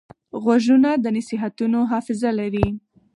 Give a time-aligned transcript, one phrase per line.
[0.43, 2.67] غوږونه د نصیحتونو حافظه لري